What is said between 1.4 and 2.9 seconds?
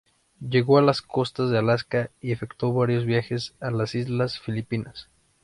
de Alaska y efectuó